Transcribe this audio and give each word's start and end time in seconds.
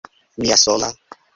Mia 0.43 0.57
sola! 0.63 0.89